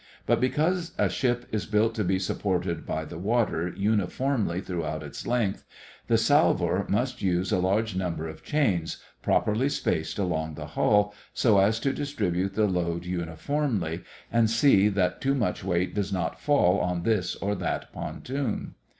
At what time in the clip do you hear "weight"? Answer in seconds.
15.63-15.93